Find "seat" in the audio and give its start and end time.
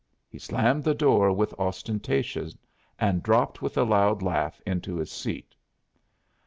5.11-5.53